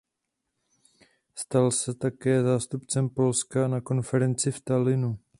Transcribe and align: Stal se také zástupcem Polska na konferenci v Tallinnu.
Stal 1.35 1.71
se 1.71 1.93
také 1.93 2.43
zástupcem 2.43 3.09
Polska 3.09 3.67
na 3.67 3.81
konferenci 3.81 4.51
v 4.51 4.61
Tallinnu. 4.61 5.19